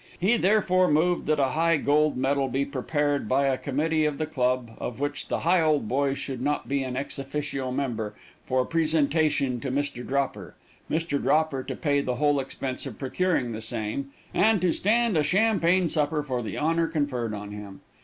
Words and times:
He 0.19 0.35
therefore 0.35 0.89
moved 0.89 1.27
that 1.27 1.39
a 1.39 1.77
gold 1.77 2.17
medal 2.17 2.47
be 2.47 2.65
prepared 2.65 3.29
by 3.29 3.45
a 3.45 3.55
committee 3.55 4.03
of 4.05 4.17
the 4.17 4.25
club, 4.25 4.71
of 4.79 4.99
which 4.99 5.27
the 5.27 5.41
Higholdboy 5.41 6.15
should 6.15 6.41
not 6.41 6.67
be 6.67 6.81
an 6.81 6.97
ex 6.97 7.19
officio 7.19 7.69
member, 7.71 8.15
for 8.47 8.65
presentation 8.65 9.59
to 9.59 9.69
Mr. 9.69 10.03
Dropper. 10.03 10.55
Mr. 10.89 11.21
Dropper 11.21 11.61
to 11.65 11.75
pay 11.75 12.01
the 12.01 12.15
whole 12.15 12.39
expense 12.39 12.87
of 12.87 12.97
procuring 12.97 13.51
the 13.51 13.61
same, 13.61 14.09
and 14.33 14.59
to 14.61 14.73
stand 14.73 15.15
a 15.17 15.21
champagne 15.21 15.87
supper 15.87 16.23
for 16.23 16.41
the 16.41 16.57
honor 16.57 16.87
conferred 16.87 17.35
on 17.35 17.51
him. 17.51 17.81